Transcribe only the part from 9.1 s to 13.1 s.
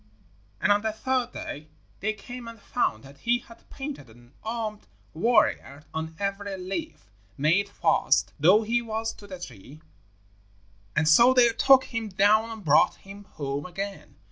to the tree, and so they took him down and brought